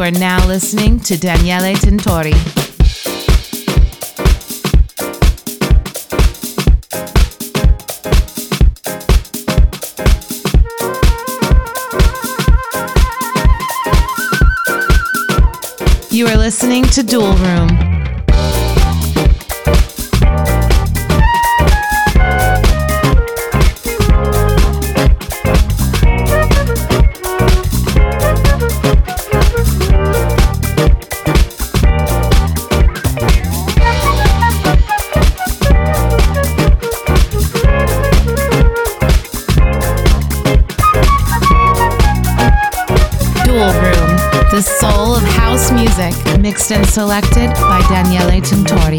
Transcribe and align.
You 0.00 0.06
are 0.06 0.10
now 0.12 0.46
listening 0.46 0.98
to 1.00 1.18
Daniele 1.18 1.74
Tintori. 1.74 2.32
You 16.10 16.28
are 16.28 16.36
listening 16.38 16.84
to 16.84 17.02
Dual 17.02 17.34
Room. 17.34 17.89
selected 46.90 47.54
by 47.54 47.80
Daniele 47.88 48.40
Tintori. 48.40 48.89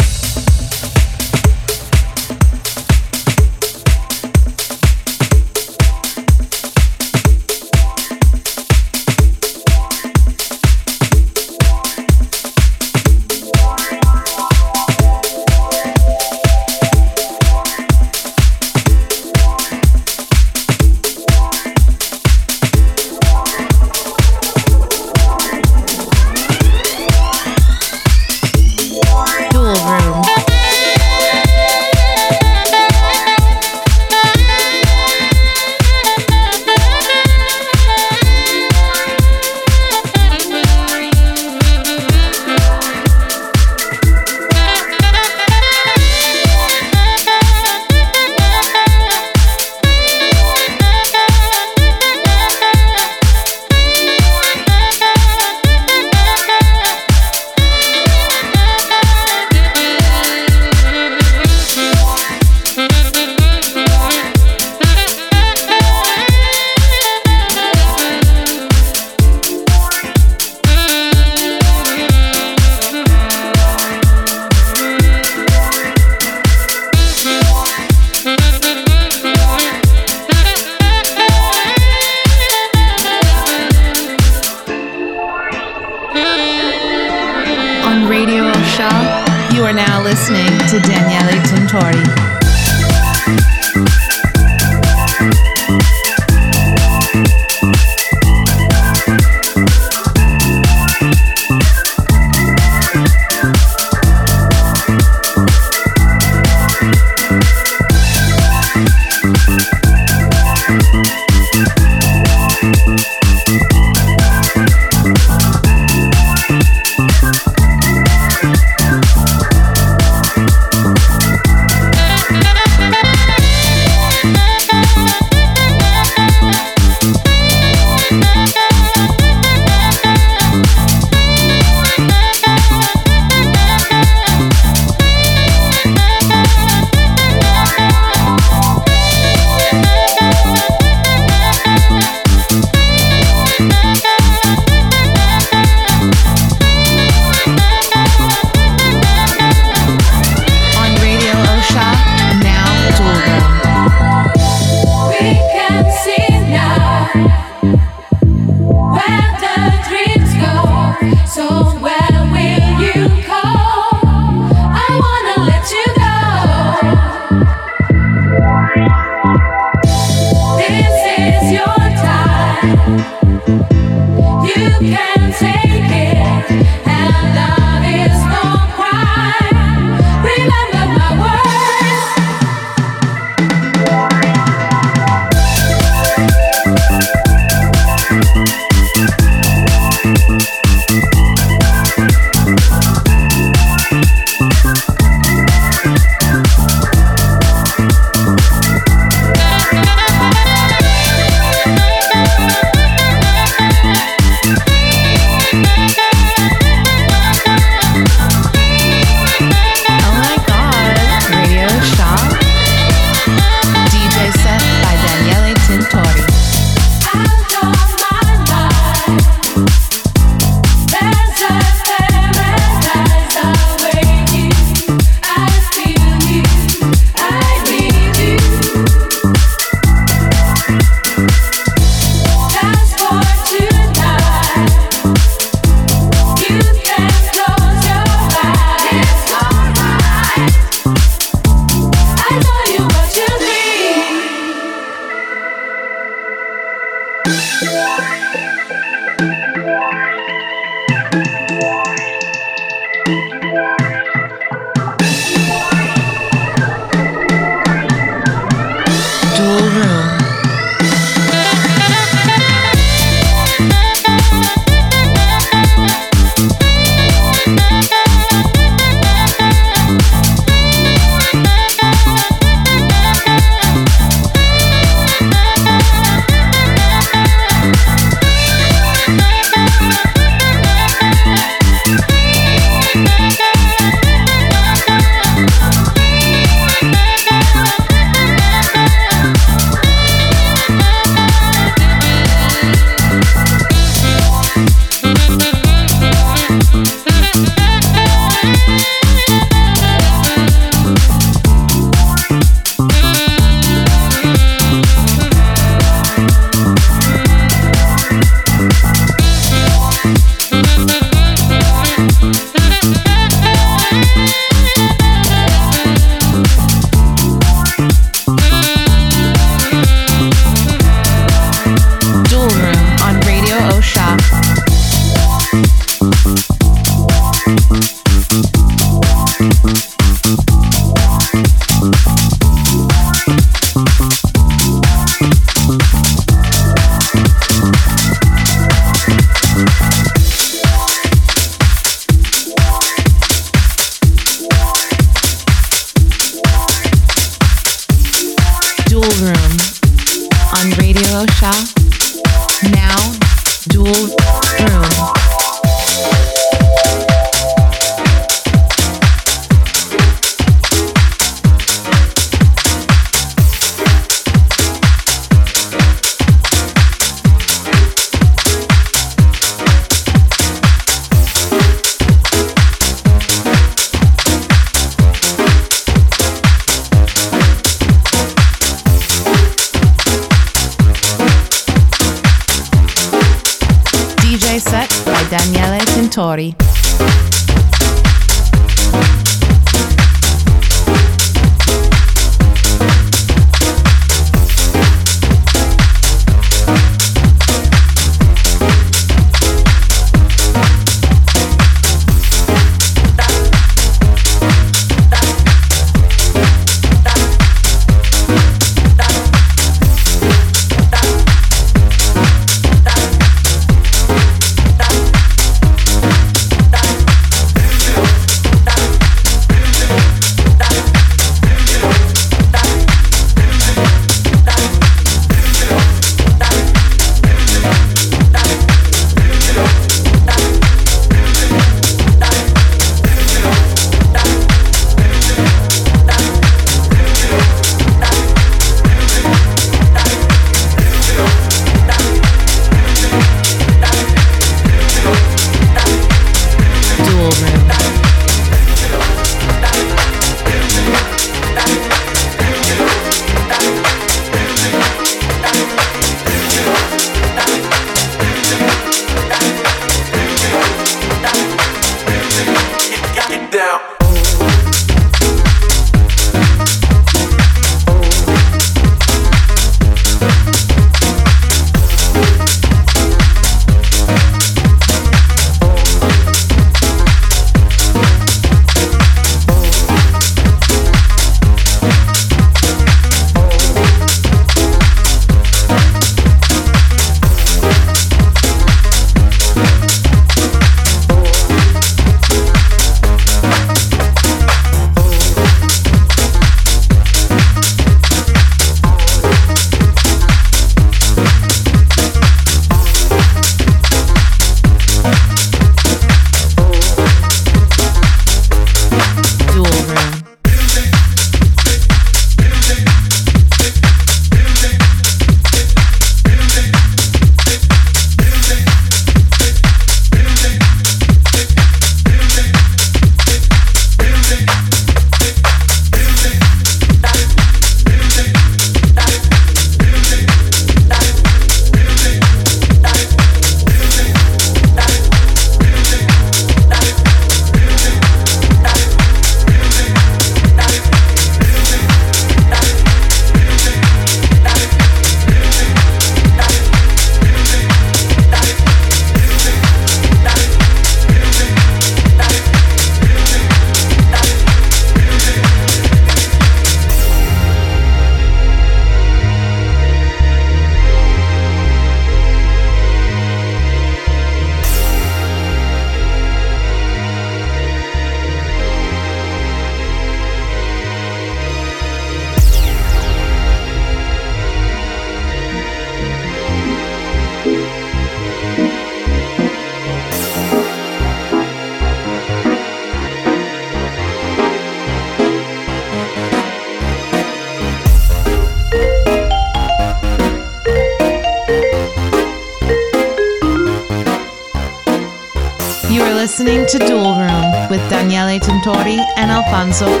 And 599.80 600.00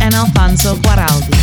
and 0.00 0.14
Alfonso 0.14 0.76
Guaraldi. 0.76 1.33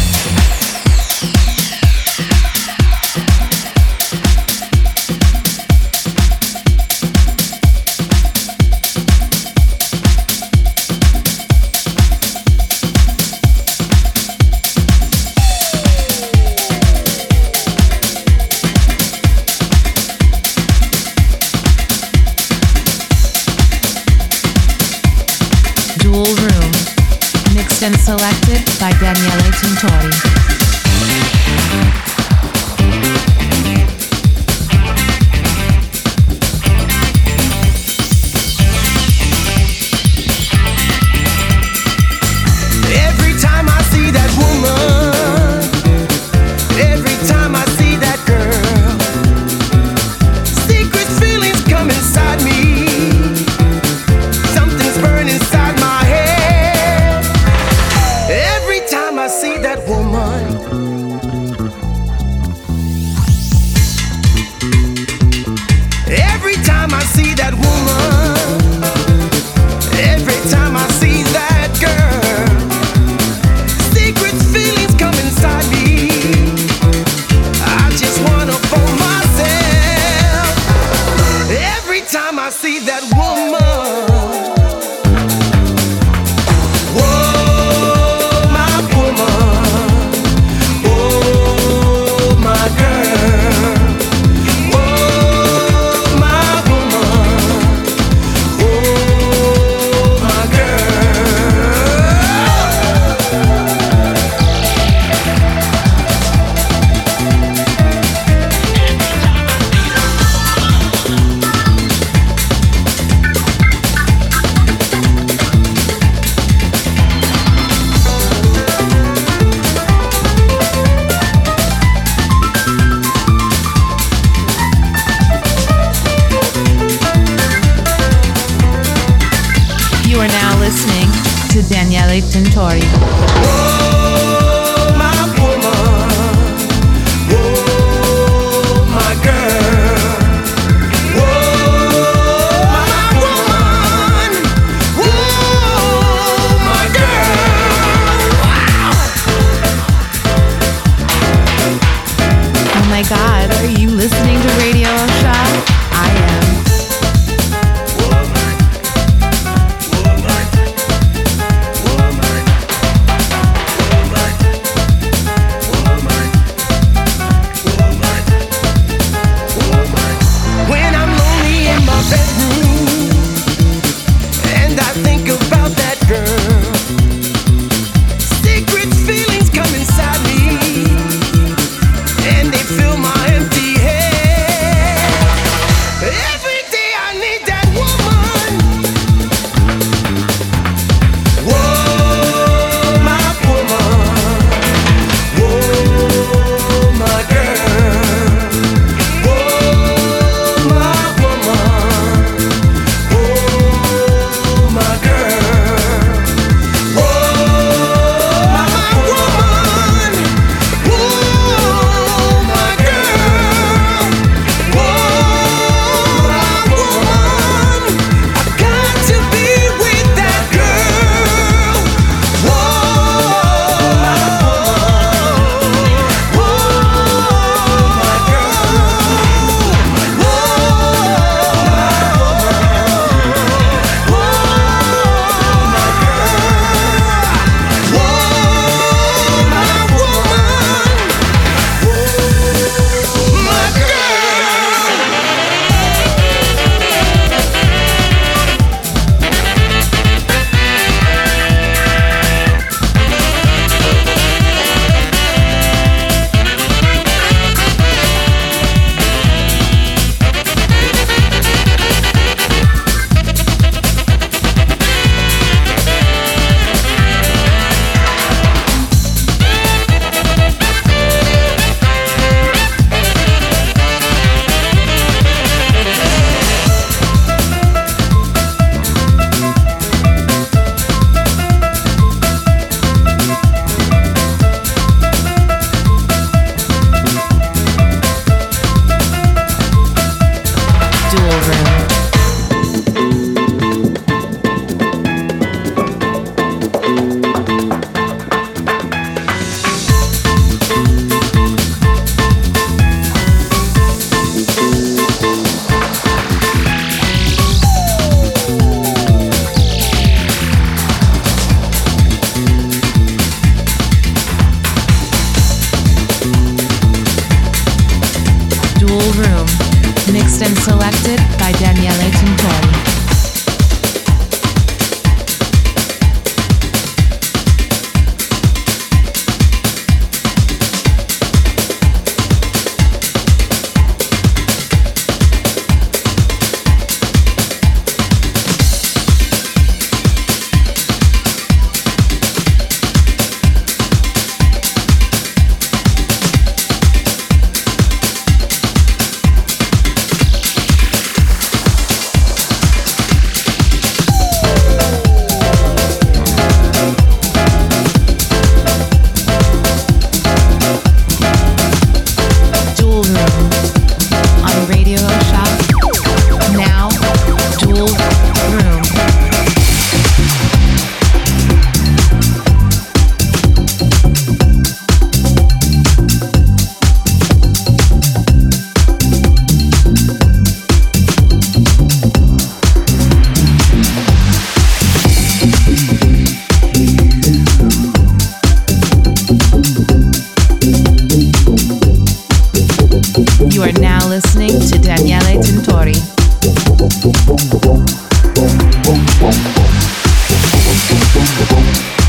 Dual 401.38 402.01